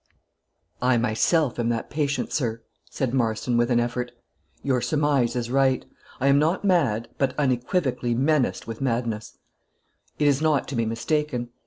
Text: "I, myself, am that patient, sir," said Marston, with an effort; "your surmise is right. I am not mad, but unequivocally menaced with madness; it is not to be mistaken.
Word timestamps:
"I, 0.81 0.97
myself, 0.97 1.59
am 1.59 1.69
that 1.69 1.91
patient, 1.91 2.33
sir," 2.33 2.63
said 2.89 3.13
Marston, 3.13 3.55
with 3.55 3.69
an 3.69 3.79
effort; 3.79 4.11
"your 4.63 4.81
surmise 4.81 5.35
is 5.35 5.51
right. 5.51 5.85
I 6.19 6.25
am 6.25 6.39
not 6.39 6.65
mad, 6.65 7.09
but 7.19 7.37
unequivocally 7.37 8.15
menaced 8.15 8.65
with 8.65 8.81
madness; 8.81 9.37
it 10.17 10.27
is 10.27 10.41
not 10.41 10.67
to 10.69 10.75
be 10.75 10.87
mistaken. 10.87 11.49